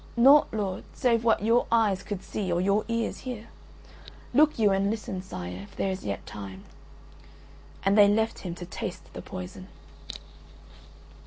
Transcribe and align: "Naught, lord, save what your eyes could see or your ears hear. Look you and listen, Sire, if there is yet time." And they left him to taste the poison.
"Naught, 0.17 0.47
lord, 0.51 0.83
save 0.95 1.23
what 1.23 1.43
your 1.43 1.67
eyes 1.71 2.01
could 2.01 2.23
see 2.23 2.51
or 2.51 2.59
your 2.59 2.83
ears 2.87 3.19
hear. 3.19 3.49
Look 4.33 4.57
you 4.57 4.71
and 4.71 4.89
listen, 4.89 5.21
Sire, 5.21 5.59
if 5.61 5.75
there 5.75 5.91
is 5.91 6.03
yet 6.03 6.25
time." 6.25 6.63
And 7.85 7.95
they 7.95 8.07
left 8.07 8.39
him 8.39 8.55
to 8.55 8.65
taste 8.65 9.13
the 9.13 9.21
poison. 9.21 9.67